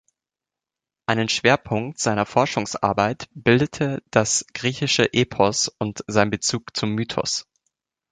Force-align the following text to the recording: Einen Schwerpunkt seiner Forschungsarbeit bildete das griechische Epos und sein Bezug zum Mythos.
Einen 1.05 1.29
Schwerpunkt 1.29 1.99
seiner 1.99 2.25
Forschungsarbeit 2.25 3.29
bildete 3.35 4.01
das 4.09 4.47
griechische 4.55 5.13
Epos 5.13 5.67
und 5.77 6.03
sein 6.07 6.31
Bezug 6.31 6.75
zum 6.75 6.95
Mythos. 6.95 7.45